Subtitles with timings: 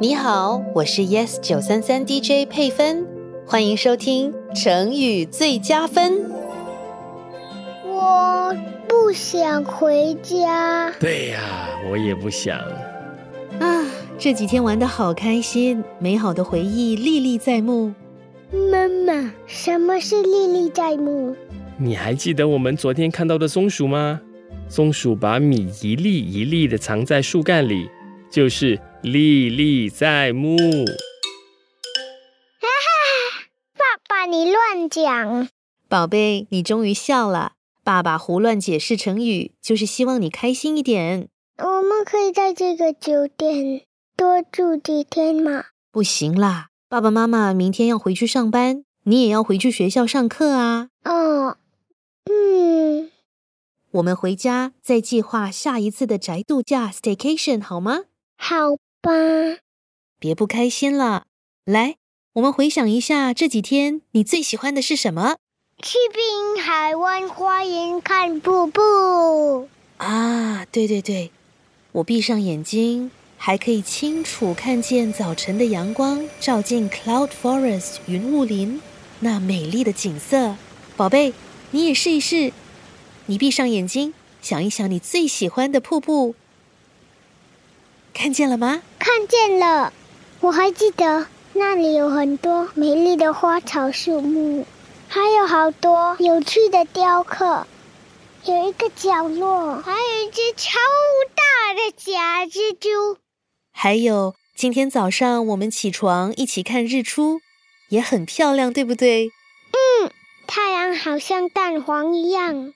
[0.00, 3.04] 你好，我是 Yes 九三三 DJ 佩芬，
[3.44, 6.30] 欢迎收听成语最佳分。
[7.84, 8.56] 我
[8.86, 10.92] 不想回家。
[11.00, 11.40] 对呀，
[11.90, 12.56] 我也不想。
[13.58, 13.84] 啊，
[14.16, 17.92] 这几天玩的好开心，美好的回忆历历在目。
[18.52, 21.34] 妈妈，什么是历历在目？
[21.76, 24.20] 你还记得我们昨天看到的松鼠吗？
[24.68, 27.90] 松鼠把米一粒一粒的藏在树干里，
[28.30, 30.56] 就是历历在目。
[32.58, 35.48] 哈哈，爸爸你乱讲！
[35.88, 37.52] 宝贝，你终于笑了。
[37.84, 41.28] 爸爸胡乱解释成语，就是希望你开心一点。
[41.58, 43.82] 我们可以在这个酒店
[44.16, 45.66] 多住几天吗？
[45.92, 50.88] 不行啦，爸爸妈妈明天要回去上班，你也要回去学校上课啊。
[51.04, 51.56] 哦，
[52.24, 53.10] 嗯，
[53.92, 58.00] 我们回家再计划下一次的宅度假 （staycation） 好吗？
[58.36, 59.10] 好吧。
[60.18, 61.24] 别不开心了，
[61.64, 61.96] 来，
[62.34, 65.36] 我们回想一下这几天你最喜欢的是什么？
[65.80, 69.68] 去滨海湾花园看瀑布。
[69.98, 71.30] 啊，对对对，
[71.92, 78.80] 我闭上眼睛，还可以清楚看见早晨的阳光照进 Cloud Forest 云雾林
[79.20, 80.56] 那美丽的景色。
[80.96, 81.32] 宝贝，
[81.70, 82.52] 你也试一试。
[83.26, 86.34] 你闭上眼睛，想一想你最喜欢的瀑布，
[88.18, 88.82] 看见了吗？
[88.98, 89.92] 看见了，
[90.40, 94.66] 我还记得那里有很多美丽的花草树木，
[95.06, 97.64] 还有好多有趣的雕刻。
[98.44, 100.80] 有一个角落，还有一只超
[101.36, 103.18] 大的假蜘蛛。
[103.70, 107.38] 还有今天早上我们起床一起看日出，
[107.90, 109.26] 也很漂亮，对不对？
[109.70, 110.10] 嗯，
[110.48, 112.72] 太阳好像蛋黄一样。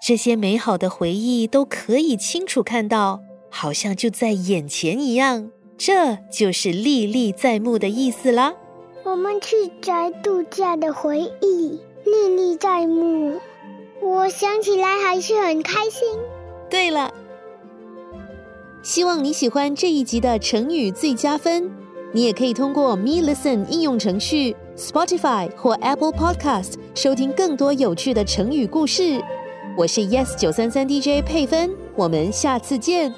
[0.00, 3.20] 这些美好的回忆都可以清楚看到，
[3.54, 5.50] 好像就在眼前一样。
[5.76, 8.54] 这就是历历在目的意思啦。
[9.04, 13.38] 我们去摘度假的回忆历历在目，
[14.00, 16.02] 我想起来还是很开心。
[16.70, 17.12] 对了，
[18.82, 21.70] 希望你喜欢这一集的成语最佳分。
[22.14, 29.20] 你也可以通过 Me Listen 应用程序、Spotify 或 Apple Podcast 收听更多有趣的成语故事。
[29.76, 33.12] 我是 Yes 九三三 DJ 佩芬，我们下次见。